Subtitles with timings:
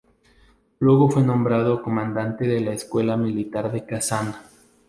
[0.79, 4.35] Luego fue nombrado Comandante de la Escuela Militar de Kazán.